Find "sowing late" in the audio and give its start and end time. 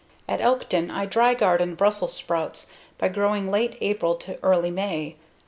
3.13-3.77